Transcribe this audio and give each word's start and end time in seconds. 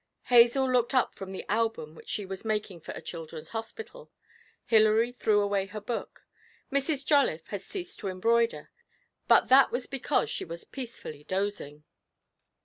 Hazel 0.29 0.67
looked 0.67 0.95
up 0.95 1.13
from 1.13 1.31
the 1.31 1.45
album 1.47 1.93
which 1.93 2.09
she 2.09 2.25
was 2.25 2.43
making 2.43 2.81
for 2.81 2.91
a 2.93 3.03
children's 3.03 3.49
hospital, 3.49 4.09
Hilary 4.65 5.11
threw 5.11 5.41
away 5.41 5.67
her 5.67 5.79
book, 5.79 6.25
Mrs. 6.71 7.05
Jolliffe 7.05 7.45
had 7.49 7.61
ceased 7.61 7.99
to 7.99 8.07
embroider, 8.07 8.71
but 9.27 9.49
that 9.49 9.71
was 9.71 9.85
because 9.85 10.27
she 10.27 10.43
was 10.43 10.63
peacefully 10.63 11.23
dozing. 11.25 11.83